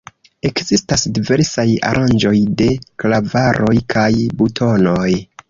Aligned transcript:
Ekzistas 0.49 1.03
diversaj 1.17 1.65
aranĝoj 1.89 2.33
de 2.63 2.71
klavaroj 3.05 3.75
kaj 3.97 4.09
butonoj. 4.43 5.09